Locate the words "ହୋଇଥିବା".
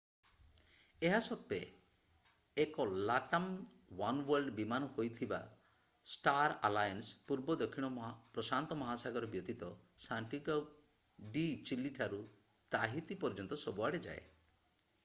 4.95-5.39